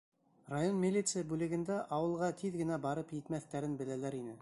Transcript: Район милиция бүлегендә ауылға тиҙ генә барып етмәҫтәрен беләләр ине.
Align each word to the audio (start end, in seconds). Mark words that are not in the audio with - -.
Район 0.53 0.79
милиция 0.85 1.23
бүлегендә 1.35 1.79
ауылға 1.99 2.33
тиҙ 2.43 2.59
генә 2.65 2.83
барып 2.87 3.17
етмәҫтәрен 3.19 3.81
беләләр 3.85 4.23
ине. 4.23 4.39